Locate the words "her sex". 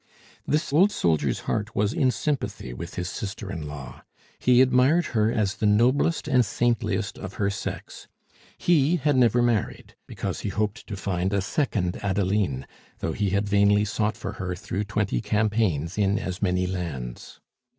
7.35-8.07